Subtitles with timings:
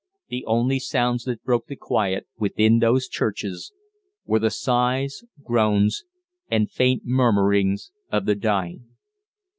[0.29, 3.71] The only sounds that broke the quiet within those churches
[4.25, 6.05] were the sighs, groans,
[6.49, 8.93] and faint murmurings of the dying.